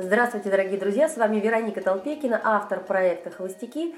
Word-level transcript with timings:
Здравствуйте, 0.00 0.48
дорогие 0.48 0.78
друзья! 0.78 1.08
С 1.08 1.16
вами 1.16 1.40
Вероника 1.40 1.80
Толпекина, 1.80 2.40
автор 2.44 2.78
проекта 2.78 3.32
«Холостяки». 3.32 3.96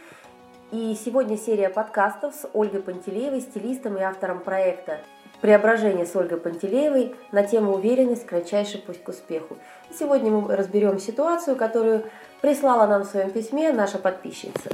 И 0.72 0.96
сегодня 0.98 1.36
серия 1.36 1.68
подкастов 1.68 2.34
с 2.34 2.48
Ольгой 2.54 2.80
Пантелеевой, 2.80 3.42
стилистом 3.42 3.98
и 3.98 4.00
автором 4.00 4.40
проекта 4.40 5.00
«Преображение 5.42 6.06
с 6.06 6.16
Ольгой 6.16 6.40
Пантелеевой» 6.40 7.14
на 7.32 7.42
тему 7.42 7.74
«Уверенность. 7.74 8.24
Кратчайший 8.24 8.80
путь 8.80 9.02
к 9.02 9.08
успеху». 9.10 9.58
И 9.90 9.92
сегодня 9.94 10.30
мы 10.30 10.56
разберем 10.56 10.98
ситуацию, 10.98 11.54
которую 11.54 12.04
прислала 12.40 12.86
нам 12.86 13.02
в 13.02 13.06
своем 13.06 13.30
письме 13.30 13.70
наша 13.70 13.98
подписчица. 13.98 14.70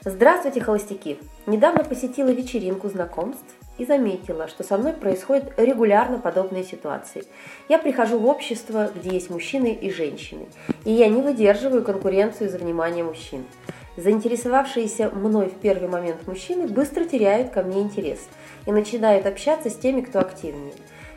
Здравствуйте, 0.00 0.60
холостяки! 0.60 1.20
Недавно 1.46 1.84
посетила 1.84 2.30
вечеринку 2.30 2.88
знакомств 2.88 3.54
и 3.78 3.86
заметила, 3.86 4.48
что 4.48 4.64
со 4.64 4.76
мной 4.76 4.92
происходят 4.92 5.52
регулярно 5.56 6.18
подобные 6.18 6.64
ситуации. 6.64 7.24
Я 7.68 7.78
прихожу 7.78 8.18
в 8.18 8.26
общество, 8.26 8.90
где 8.94 9.10
есть 9.10 9.30
мужчины 9.30 9.72
и 9.72 9.90
женщины, 9.90 10.46
и 10.84 10.92
я 10.92 11.08
не 11.08 11.22
выдерживаю 11.22 11.82
конкуренцию 11.84 12.50
за 12.50 12.58
внимание 12.58 13.04
мужчин. 13.04 13.44
Заинтересовавшиеся 13.96 15.10
мной 15.10 15.48
в 15.48 15.54
первый 15.54 15.88
момент 15.88 16.26
мужчины 16.26 16.68
быстро 16.68 17.04
теряют 17.04 17.50
ко 17.50 17.62
мне 17.62 17.80
интерес 17.80 18.28
и 18.66 18.72
начинают 18.72 19.26
общаться 19.26 19.70
с 19.70 19.76
теми, 19.76 20.02
кто 20.02 20.20
активнее. 20.20 20.74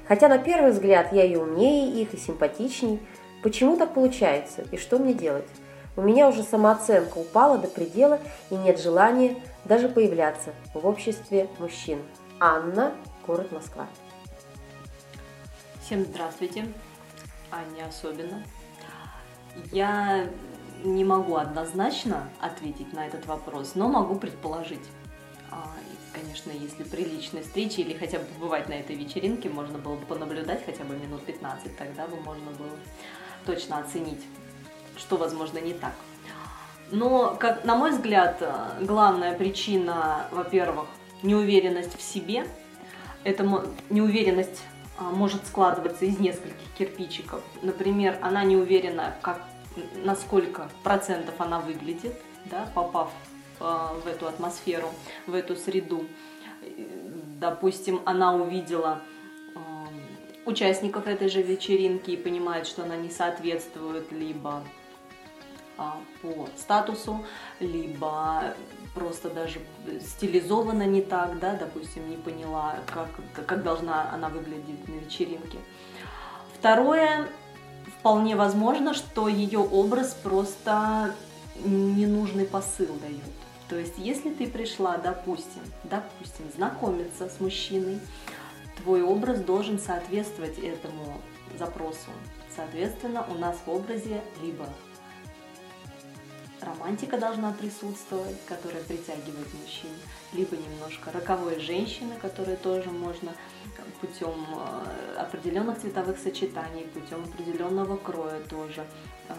Хотя 0.07 0.27
на 0.27 0.39
первый 0.39 0.71
взгляд 0.71 1.13
я 1.13 1.23
и 1.23 1.35
умнее 1.35 2.01
их, 2.01 2.13
и 2.13 2.17
симпатичней. 2.17 2.99
Почему 3.43 3.77
так 3.77 3.93
получается 3.93 4.63
и 4.71 4.77
что 4.77 4.97
мне 4.97 5.13
делать? 5.13 5.47
У 5.95 6.01
меня 6.01 6.27
уже 6.27 6.43
самооценка 6.43 7.17
упала 7.17 7.57
до 7.57 7.67
предела 7.67 8.19
и 8.49 8.55
нет 8.55 8.79
желания 8.79 9.35
даже 9.65 9.89
появляться 9.89 10.51
в 10.73 10.87
обществе 10.87 11.47
мужчин. 11.59 11.99
Анна, 12.43 12.91
город 13.27 13.51
Москва. 13.51 13.87
Всем 15.79 16.03
здравствуйте. 16.03 16.73
Аня 17.51 17.85
особенно. 17.87 18.43
Я 19.71 20.27
не 20.83 21.05
могу 21.05 21.35
однозначно 21.35 22.27
ответить 22.39 22.93
на 22.93 23.05
этот 23.05 23.27
вопрос, 23.27 23.75
но 23.75 23.87
могу 23.89 24.15
предположить. 24.15 24.81
А, 25.51 25.67
конечно, 26.13 26.49
если 26.49 26.83
при 26.83 27.03
личной 27.03 27.43
встрече 27.43 27.83
или 27.83 27.95
хотя 27.95 28.17
бы 28.17 28.25
побывать 28.25 28.67
на 28.69 28.73
этой 28.73 28.95
вечеринке, 28.95 29.47
можно 29.47 29.77
было 29.77 29.97
бы 29.97 30.05
понаблюдать 30.07 30.65
хотя 30.65 30.83
бы 30.83 30.95
минут 30.95 31.23
15, 31.23 31.77
тогда 31.77 32.07
бы 32.07 32.15
можно 32.21 32.49
было 32.57 32.75
точно 33.45 33.77
оценить, 33.77 34.25
что, 34.97 35.15
возможно, 35.15 35.59
не 35.59 35.75
так. 35.75 35.93
Но, 36.89 37.35
как, 37.39 37.65
на 37.65 37.75
мой 37.75 37.91
взгляд, 37.91 38.41
главная 38.81 39.37
причина, 39.37 40.25
во-первых, 40.31 40.87
неуверенность 41.23 41.97
в 41.97 42.01
себе. 42.01 42.45
Эта 43.23 43.43
неуверенность 43.89 44.63
а, 44.97 45.03
может 45.11 45.45
складываться 45.47 46.05
из 46.05 46.19
нескольких 46.19 46.67
кирпичиков. 46.77 47.41
Например, 47.61 48.17
она 48.21 48.43
не 48.43 48.55
уверена, 48.55 49.15
как, 49.21 49.41
на 50.03 50.15
сколько 50.15 50.69
процентов 50.83 51.35
она 51.39 51.59
выглядит, 51.59 52.15
да, 52.45 52.69
попав 52.73 53.11
а, 53.59 53.93
в 54.03 54.07
эту 54.07 54.27
атмосферу, 54.27 54.89
в 55.27 55.33
эту 55.33 55.55
среду. 55.55 56.05
Допустим, 57.39 58.01
она 58.05 58.35
увидела 58.35 59.01
участников 60.45 61.07
этой 61.07 61.29
же 61.29 61.41
вечеринки 61.41 62.11
и 62.11 62.17
понимает, 62.17 62.67
что 62.67 62.83
она 62.83 62.95
не 62.95 63.09
соответствует 63.09 64.11
либо 64.11 64.63
по 66.21 66.47
статусу, 66.57 67.23
либо 67.59 68.53
просто 68.93 69.29
даже 69.29 69.59
стилизована 70.01 70.83
не 70.83 71.01
так, 71.01 71.39
да, 71.39 71.55
допустим, 71.55 72.09
не 72.09 72.17
поняла, 72.17 72.75
как, 72.87 73.09
как 73.45 73.63
должна 73.63 74.11
она 74.13 74.29
выглядеть 74.29 74.87
на 74.87 74.95
вечеринке. 74.95 75.57
Второе, 76.57 77.27
вполне 77.99 78.35
возможно, 78.35 78.93
что 78.93 79.27
ее 79.27 79.59
образ 79.59 80.13
просто 80.21 81.15
ненужный 81.63 82.45
посыл 82.45 82.93
дает. 83.01 83.21
То 83.69 83.77
есть, 83.77 83.93
если 83.97 84.31
ты 84.31 84.47
пришла, 84.47 84.97
допустим, 84.97 85.61
допустим, 85.85 86.45
знакомиться 86.55 87.29
с 87.29 87.39
мужчиной, 87.39 87.99
твой 88.81 89.01
образ 89.01 89.39
должен 89.39 89.79
соответствовать 89.79 90.59
этому 90.59 91.21
запросу. 91.57 92.11
Соответственно, 92.53 93.25
у 93.29 93.35
нас 93.35 93.57
в 93.65 93.69
образе 93.69 94.21
либо 94.43 94.67
романтика 96.91 97.17
должна 97.17 97.53
присутствовать, 97.53 98.35
которая 98.45 98.83
притягивает 98.83 99.47
мужчин, 99.61 99.91
либо 100.33 100.57
немножко 100.57 101.11
роковой 101.11 101.59
женщины, 101.59 102.15
которые 102.21 102.57
тоже 102.57 102.89
можно 102.89 103.33
путем 104.01 104.45
э, 104.57 105.15
определенных 105.17 105.79
цветовых 105.79 106.17
сочетаний, 106.19 106.83
путем 106.93 107.23
определенного 107.23 107.95
кроя 107.95 108.41
тоже 108.41 108.85
э, 109.29 109.33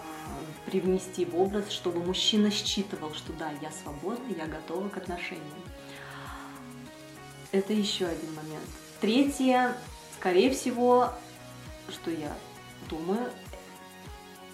привнести 0.67 1.27
в 1.27 1.39
образ, 1.39 1.71
чтобы 1.71 2.03
мужчина 2.03 2.51
считывал, 2.51 3.13
что 3.13 3.33
да, 3.35 3.51
я 3.61 3.71
свободна, 3.71 4.33
я 4.35 4.47
готова 4.47 4.89
к 4.89 4.97
отношениям. 4.97 5.43
Это 7.51 7.75
еще 7.75 8.07
один 8.07 8.35
момент. 8.35 8.65
Третье, 9.01 9.75
скорее 10.17 10.51
всего, 10.51 11.11
что 11.91 12.11
я 12.11 12.33
думаю, 12.89 13.31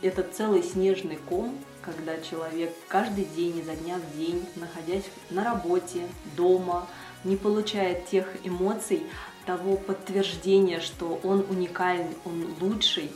это 0.02 0.24
целый 0.24 0.62
снежный 0.64 1.16
ком, 1.28 1.56
когда 1.88 2.20
человек 2.20 2.74
каждый 2.86 3.24
день, 3.24 3.58
изо 3.58 3.74
дня 3.74 3.96
в 3.96 4.16
день, 4.16 4.46
находясь 4.56 5.04
на 5.30 5.44
работе, 5.44 6.02
дома, 6.36 6.86
не 7.24 7.36
получает 7.36 8.06
тех 8.06 8.26
эмоций, 8.44 9.02
того 9.46 9.76
подтверждения, 9.76 10.80
что 10.80 11.18
он 11.24 11.44
уникальный, 11.48 12.14
он 12.26 12.54
лучший. 12.60 13.10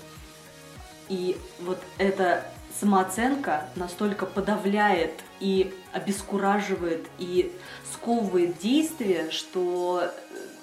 И 1.11 1.37
вот 1.61 1.79
эта 1.99 2.47
самооценка 2.81 3.69
настолько 3.77 4.25
подавляет 4.25 5.13
и 5.41 5.75
обескураживает 5.93 7.07
и 7.19 7.53
сковывает 7.93 8.59
действия, 8.59 9.31
что 9.31 10.11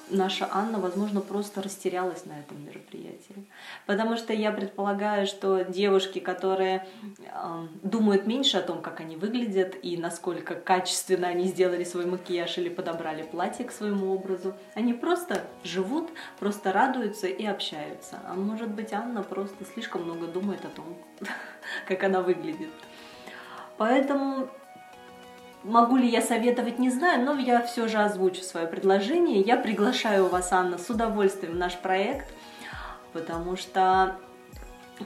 наша 0.10 0.48
Анна, 0.52 0.80
возможно, 0.80 1.22
просто 1.22 1.62
растерялась 1.62 2.26
на 2.26 2.40
этом 2.40 2.64
мероприятии. 2.64 3.46
Потому 3.86 4.18
что 4.18 4.34
я 4.34 4.52
предполагаю, 4.52 5.28
что 5.28 5.64
девушки, 5.64 6.20
которые 6.20 6.88
э, 7.04 7.68
думают 7.84 8.28
меньше 8.28 8.58
о 8.58 8.62
том, 8.62 8.82
как 8.82 9.00
они 9.00 9.16
выглядят 9.16 9.76
и 9.82 9.98
насколько 9.98 10.56
качественно 10.56 11.28
они 11.28 11.46
сделали 11.46 11.84
свой 11.84 12.06
макияж 12.06 12.58
или 12.58 12.70
подобрали 12.70 13.24
платье 13.24 13.66
к 13.66 13.72
своему 13.72 14.14
образу, 14.14 14.54
они 14.76 14.94
просто 14.94 15.44
живут, 15.64 16.10
просто 16.40 16.72
радуются 16.72 17.28
и 17.28 17.46
общаются. 17.46 18.20
А 18.28 18.34
может 18.34 18.70
быть, 18.70 18.94
Анна 18.94 19.24
просто 19.24 19.66
слишком 19.66 20.04
много 20.04 20.28
думает 20.28 20.66
о 20.66 20.70
том, 20.70 20.98
как 21.88 22.04
она 22.04 22.22
выглядит. 22.22 22.70
Поэтому 23.78 24.50
Могу 25.64 25.98
ли 25.98 26.08
я 26.08 26.22
советовать, 26.22 26.80
не 26.80 26.90
знаю, 26.90 27.26
но 27.26 27.38
я 27.38 27.62
все 27.62 27.88
же 27.88 27.98
озвучу 27.98 28.42
свое 28.42 28.66
предложение. 28.66 29.42
Я 29.42 29.58
приглашаю 29.58 30.28
вас, 30.28 30.54
Анна, 30.54 30.78
с 30.78 30.90
удовольствием 30.90 31.54
в 31.54 31.58
наш 31.58 31.78
проект, 31.78 32.32
потому 33.12 33.58
что 33.58 34.16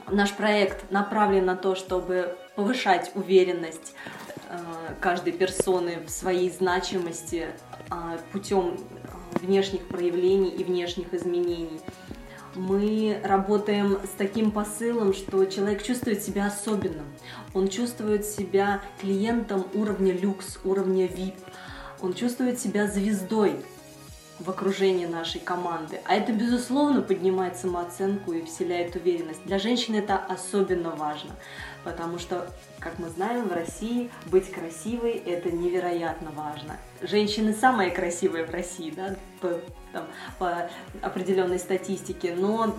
наш 0.08 0.32
проект 0.32 0.90
направлен 0.92 1.44
на 1.44 1.56
то, 1.56 1.74
чтобы 1.74 2.36
повышать 2.54 3.10
уверенность 3.16 3.94
э, 4.48 4.56
каждой 5.00 5.32
персоны 5.32 5.98
в 6.06 6.10
своей 6.10 6.50
значимости 6.50 7.48
э, 7.90 8.18
путем 8.30 8.78
внешних 9.40 9.88
проявлений 9.88 10.50
и 10.50 10.62
внешних 10.62 11.12
изменений 11.14 11.80
мы 12.54 13.20
работаем 13.22 13.98
с 14.04 14.16
таким 14.16 14.50
посылом, 14.50 15.12
что 15.12 15.44
человек 15.46 15.82
чувствует 15.82 16.22
себя 16.22 16.46
особенным. 16.46 17.06
Он 17.52 17.68
чувствует 17.68 18.24
себя 18.24 18.82
клиентом 19.00 19.66
уровня 19.74 20.12
люкс, 20.12 20.58
уровня 20.64 21.06
VIP. 21.06 21.34
Он 22.00 22.14
чувствует 22.14 22.58
себя 22.58 22.86
звездой 22.86 23.56
в 24.38 24.50
окружении 24.50 25.06
нашей 25.06 25.40
команды. 25.40 26.00
А 26.04 26.14
это, 26.14 26.32
безусловно, 26.32 27.02
поднимает 27.02 27.56
самооценку 27.56 28.32
и 28.32 28.44
вселяет 28.44 28.96
уверенность. 28.96 29.44
Для 29.44 29.58
женщин 29.58 29.94
это 29.94 30.16
особенно 30.16 30.90
важно, 30.90 31.30
потому 31.84 32.18
что, 32.18 32.48
как 32.80 32.98
мы 32.98 33.08
знаем, 33.10 33.48
в 33.48 33.52
России 33.52 34.10
быть 34.26 34.50
красивой– 34.50 35.12
это 35.26 35.50
невероятно 35.50 36.30
важно. 36.32 36.76
Женщины 37.00 37.54
самые 37.54 37.90
красивые 37.90 38.44
в 38.44 38.50
России, 38.50 38.92
да, 38.96 39.14
по, 39.40 39.60
там, 39.92 40.04
по 40.38 40.68
определенной 41.00 41.58
статистике, 41.58 42.34
но 42.36 42.74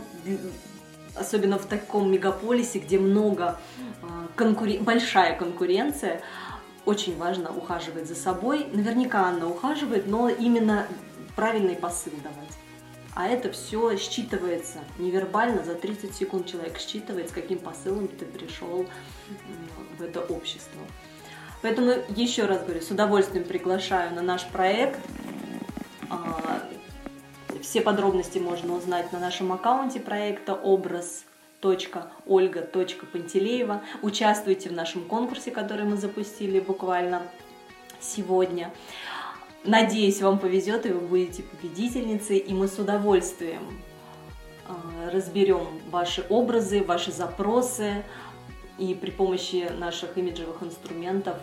особенно 1.16 1.58
в 1.58 1.66
таком 1.66 2.12
мегаполисе, 2.12 2.80
где 2.80 3.00
много 3.00 3.58
а, 4.04 4.28
конкурен... 4.36 4.84
большая 4.84 5.38
конкуренция, 5.38 6.22
очень 6.86 7.18
важно 7.18 7.50
ухаживать 7.50 8.08
за 8.08 8.16
собой. 8.16 8.68
Наверняка 8.72 9.28
она 9.28 9.48
ухаживает, 9.48 10.08
но 10.08 10.30
именно 10.30 10.86
правильный 11.36 11.76
посыл 11.76 12.14
давать. 12.24 12.58
А 13.14 13.28
это 13.28 13.52
все 13.52 13.94
считывается 13.94 14.80
невербально, 14.98 15.64
за 15.64 15.76
30 15.76 16.14
секунд 16.14 16.48
человек 16.48 16.80
считывает, 16.80 17.30
с 17.30 17.32
каким 17.32 17.60
посылом 17.60 18.10
ты 18.10 18.26
пришел 18.26 18.86
в 19.98 20.02
это 20.02 20.22
общество. 20.22 20.82
Поэтому 21.62 21.94
еще 22.10 22.46
раз 22.46 22.64
говорю, 22.64 22.82
с 22.82 22.92
удовольствием 22.92 23.46
приглашаю 23.46 24.14
на 24.14 24.22
наш 24.22 24.46
проект. 24.48 25.00
А, 26.10 26.62
все 27.62 27.82
подробности 27.82 28.38
можно 28.38 28.76
узнать 28.76 29.14
на 29.14 29.20
нашем 29.20 29.54
аккаунте 29.54 30.00
проекта 30.00 30.54
образ 30.54 31.24
www.olga.пантелеева. 31.62 33.84
Участвуйте 34.02 34.70
в 34.70 34.74
нашем 34.74 35.06
конкурсе, 35.06 35.52
который 35.52 35.86
мы 35.86 35.98
запустили 35.98 36.60
буквально 36.60 37.22
сегодня. 38.00 38.72
Надеюсь, 39.65 40.21
вам 40.21 40.38
повезет, 40.38 40.85
и 40.85 40.89
вы 40.89 41.00
будете 41.00 41.41
победительницей, 41.41 42.38
и 42.38 42.53
мы 42.53 42.67
с 42.67 42.77
удовольствием 42.77 43.81
а, 44.67 45.09
разберем 45.12 45.67
ваши 45.89 46.23
образы, 46.29 46.83
ваши 46.83 47.12
запросы, 47.12 48.03
и 48.77 48.94
при 48.94 49.09
помощи 49.09 49.71
наших 49.77 50.17
имиджевых 50.17 50.62
инструментов 50.62 51.38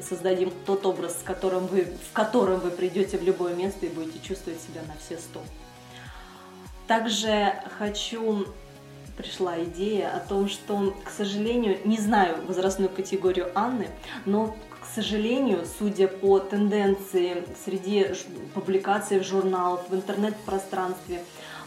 создадим 0.00 0.52
тот 0.66 0.84
образ, 0.86 1.20
с 1.20 1.22
которым 1.22 1.66
вы, 1.66 1.84
в 1.84 2.12
котором 2.12 2.58
вы 2.60 2.70
придете 2.70 3.16
в 3.16 3.22
любое 3.22 3.54
место 3.54 3.86
и 3.86 3.90
будете 3.90 4.18
чувствовать 4.20 4.60
себя 4.60 4.80
на 4.88 4.94
все 4.98 5.18
сто. 5.18 5.40
Также 6.88 7.54
хочу 7.78 8.46
пришла 9.16 9.62
идея 9.64 10.16
о 10.16 10.20
том, 10.20 10.48
что, 10.48 10.96
к 11.04 11.10
сожалению, 11.10 11.78
не 11.84 11.98
знаю 11.98 12.38
возрастную 12.46 12.90
категорию 12.90 13.52
Анны, 13.54 13.88
но 14.24 14.56
сожалению, 14.94 15.64
судя 15.78 16.08
по 16.08 16.38
тенденции 16.38 17.44
среди 17.64 18.06
публикаций 18.54 19.20
в 19.20 19.24
журналах, 19.24 19.88
в 19.88 19.94
интернет-пространстве, 19.94 21.22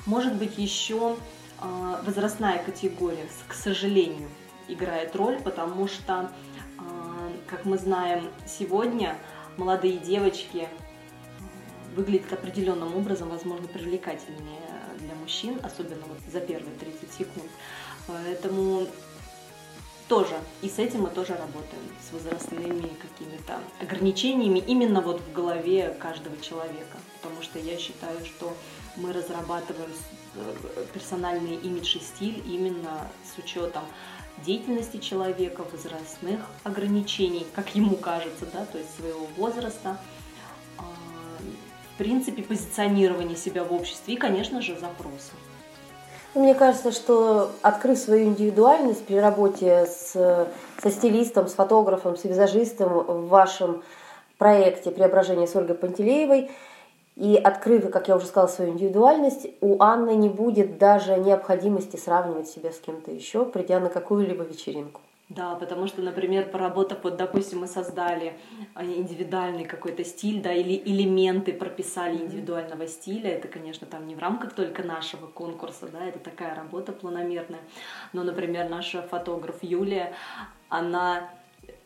может 0.05 0.35
быть 0.35 0.57
еще 0.57 1.17
а, 1.59 2.01
возрастная 2.05 2.63
категория, 2.63 3.27
к 3.47 3.53
сожалению, 3.53 4.29
играет 4.67 5.15
роль, 5.15 5.39
потому 5.41 5.87
что, 5.87 6.31
а, 6.77 7.31
как 7.47 7.65
мы 7.65 7.77
знаем, 7.77 8.29
сегодня 8.45 9.15
молодые 9.57 9.97
девочки 9.97 10.67
выглядят 11.95 12.33
определенным 12.33 12.95
образом, 12.95 13.29
возможно, 13.29 13.67
привлекательнее 13.67 14.61
для 14.99 15.15
мужчин, 15.15 15.59
особенно 15.63 16.03
вот 16.07 16.17
за 16.31 16.41
первые 16.41 16.75
30 16.75 17.11
секунд. 17.11 17.49
Поэтому 18.07 18.87
тоже, 20.07 20.35
и 20.61 20.69
с 20.69 20.79
этим 20.79 21.01
мы 21.01 21.09
тоже 21.09 21.33
работаем, 21.33 21.83
с 22.07 22.13
возрастными 22.13 22.89
какими-то 23.01 23.59
ограничениями 23.81 24.59
именно 24.59 25.01
вот 25.01 25.21
в 25.21 25.33
голове 25.33 25.95
каждого 25.99 26.37
человека. 26.41 26.97
Потому 27.21 27.41
что 27.41 27.59
я 27.59 27.77
считаю, 27.77 28.23
что 28.25 28.53
мы 28.97 29.13
разрабатываем 29.13 29.91
э, 30.35 30.85
персональный 30.93 31.55
имидж 31.55 31.97
и 31.97 31.99
стиль 31.99 32.43
именно 32.45 33.09
с 33.23 33.37
учетом 33.39 33.83
деятельности 34.45 34.97
человека, 34.97 35.63
возрастных 35.71 36.41
ограничений, 36.63 37.47
как 37.53 37.73
ему 37.75 37.95
кажется, 37.95 38.45
да, 38.53 38.65
то 38.65 38.77
есть 38.77 38.95
своего 38.99 39.25
возраста, 39.37 39.97
а, 40.77 40.83
в 41.93 41.97
принципе, 41.97 42.43
позиционирование 42.43 43.37
себя 43.37 43.63
в 43.63 43.73
обществе 43.73 44.13
и, 44.13 44.17
конечно 44.17 44.61
же, 44.61 44.77
запросы. 44.77 45.31
Ну, 46.35 46.43
мне 46.43 46.53
кажется, 46.53 46.91
что 46.91 47.49
открыв 47.61 47.97
свою 47.97 48.25
индивидуальность 48.25 49.05
при 49.05 49.15
работе 49.15 49.85
с, 49.85 50.11
со 50.11 50.91
стилистом, 50.91 51.47
с 51.47 51.53
фотографом, 51.53 52.17
с 52.17 52.25
визажистом 52.25 52.89
в 52.89 53.29
вашем 53.29 53.83
проекте 54.37 54.91
«Преображение 54.91 55.47
с 55.47 55.55
Ольгой 55.55 55.75
Пантелеевой», 55.75 56.51
и 57.15 57.37
открыв, 57.37 57.89
как 57.89 58.09
я 58.09 58.17
уже 58.17 58.25
сказала, 58.25 58.49
свою 58.49 58.71
индивидуальность, 58.71 59.47
у 59.61 59.81
Анны 59.81 60.13
не 60.15 60.27
будет 60.27 60.77
даже 60.77 61.15
необходимости 61.17 61.95
сравнивать 61.95 62.49
себя 62.49 62.73
с 62.73 62.79
кем-то 62.79 63.11
еще, 63.11 63.45
придя 63.45 63.79
на 63.79 63.87
какую-либо 63.87 64.43
вечеринку. 64.43 64.99
Да, 65.27 65.55
потому 65.55 65.87
что, 65.87 66.03
например, 66.03 66.51
поработав, 66.51 67.03
вот, 67.03 67.17
допустим, 67.17 67.61
мы 67.61 67.67
создали 67.67 68.37
а, 68.75 68.85
индивидуальный 68.85 69.65
какой-то 69.65 70.03
стиль, 70.03 70.39
да, 70.39 70.53
или 70.53 70.79
элементы 70.85 71.51
прописали 71.51 72.17
индивидуального 72.17 72.87
стиля, 72.87 73.31
это, 73.31 73.47
конечно, 73.47 73.87
там 73.87 74.05
не 74.05 74.13
в 74.13 74.19
рамках 74.19 74.53
только 74.53 74.83
нашего 74.83 75.25
конкурса, 75.25 75.87
да, 75.91 76.05
это 76.05 76.19
такая 76.19 76.53
работа 76.53 76.91
планомерная, 76.91 77.61
но, 78.13 78.23
например, 78.23 78.69
наша 78.69 79.01
фотограф 79.01 79.63
Юлия, 79.63 80.13
она 80.69 81.31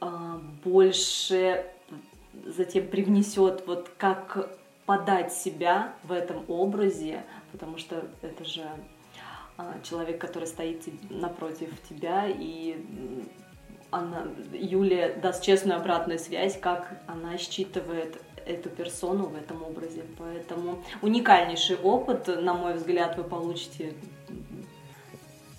э, 0.02 0.08
больше 0.66 1.66
затем 2.46 2.88
привнесет 2.88 3.66
вот 3.68 3.90
как 3.98 4.50
подать 4.86 5.32
себя 5.32 5.94
в 6.04 6.12
этом 6.12 6.44
образе, 6.50 7.24
потому 7.54 7.78
что 7.78 8.04
это 8.22 8.44
же 8.44 8.70
человек, 9.84 10.20
который 10.20 10.48
стоит 10.48 10.84
напротив 11.10 11.70
тебя, 11.90 12.28
и 12.28 12.78
она, 13.92 14.28
Юлия 14.54 15.16
даст 15.16 15.44
честную 15.44 15.80
обратную 15.80 16.20
связь, 16.20 16.60
как 16.60 17.02
она 17.08 17.38
считывает 17.38 18.22
эту 18.46 18.70
персону 18.70 19.28
в 19.28 19.36
этом 19.36 19.64
образе. 19.64 20.04
Поэтому 20.18 20.84
уникальнейший 21.02 21.78
опыт, 21.78 22.28
на 22.28 22.54
мой 22.54 22.76
взгляд, 22.76 23.18
вы 23.18 23.24
получите, 23.24 23.94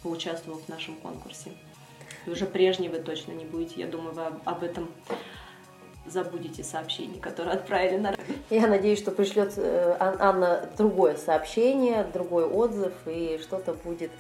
поучаствовав 0.03 0.63
в 0.63 0.69
нашем 0.69 0.95
конкурсе. 0.97 1.53
И 2.27 2.31
уже 2.31 2.47
прежний 2.47 2.89
вы 2.89 2.99
точно 2.99 3.33
не 3.33 3.45
будете. 3.45 3.81
Я 3.81 3.87
думаю, 3.87 4.15
вы 4.15 4.23
об 4.45 4.63
этом 4.63 4.89
забудете 6.11 6.65
сообщение, 6.65 7.21
которое 7.21 7.53
отправили 7.53 7.99
на... 7.99 8.15
Я 8.51 8.67
надеюсь, 8.67 8.99
что 8.99 9.11
пришлет 9.11 9.55
э, 9.57 9.97
Анна 9.99 10.69
другое 10.77 11.17
сообщение, 11.17 12.05
другой 12.05 12.45
отзыв, 12.45 12.93
и 13.07 13.39
что-то 13.43 13.75
будет 13.75 14.11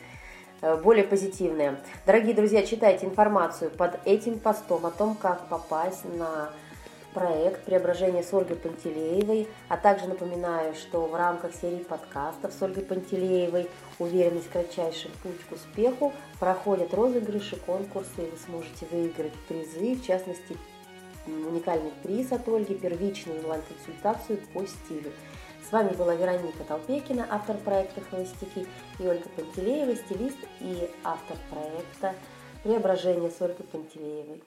э, 0.62 0.76
более 0.76 1.04
позитивное. 1.04 1.80
Дорогие 2.06 2.34
друзья, 2.34 2.62
читайте 2.62 3.06
информацию 3.06 3.70
под 3.70 3.98
этим 4.06 4.38
постом 4.38 4.86
о 4.86 4.90
том, 4.90 5.16
как 5.16 5.48
попасть 5.48 6.04
на 6.04 6.50
проект 7.12 7.64
«Преображение 7.64 8.22
с 8.22 8.32
Ольгой 8.32 8.56
Пантелеевой», 8.56 9.48
а 9.68 9.76
также 9.76 10.06
напоминаю, 10.06 10.74
что 10.74 11.06
в 11.06 11.14
рамках 11.14 11.54
серии 11.54 11.82
подкастов 11.82 12.52
с 12.52 12.62
Ольгой 12.62 12.84
Пантелеевой 12.84 13.68
«Уверенность– 13.98 14.50
кратчайший 14.52 15.10
путь 15.22 15.40
к 15.48 15.52
успеху» 15.52 16.12
проходят 16.38 16.94
розыгрыши, 16.94 17.56
конкурсы, 17.56 18.10
и 18.18 18.30
вы 18.30 18.36
сможете 18.46 18.86
выиграть 18.90 19.34
призы, 19.48 19.94
в 19.94 20.06
частности, 20.06 20.56
уникальный 21.26 21.92
приз 22.02 22.30
от 22.32 22.48
Ольги, 22.48 22.74
первичную 22.74 23.40
онлайн-консультацию 23.40 24.38
по 24.54 24.64
стилю. 24.64 25.12
С 25.68 25.72
вами 25.72 25.94
была 25.94 26.14
Вероника 26.14 26.64
Толпекина, 26.64 27.26
автор 27.28 27.56
проекта 27.58 28.00
«Холостяки», 28.10 28.66
и 28.98 29.06
Ольга 29.06 29.28
Пантелеева, 29.36 29.96
стилист 29.96 30.38
и 30.60 30.88
автор 31.04 31.36
проекта 31.50 32.14
«Преображение 32.62 33.30
с 33.30 33.40
Ольгой 33.40 33.66
Пантелеевой». 33.66 34.38